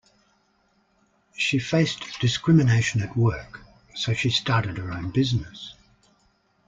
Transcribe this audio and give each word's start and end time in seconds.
She 1.37 1.59
faced 1.59 2.19
discrimination 2.19 3.03
at 3.03 3.15
work, 3.15 3.59
so 3.93 4.15
she 4.15 4.31
started 4.31 4.79
her 4.79 4.91
own 4.91 5.11
business. 5.11 5.75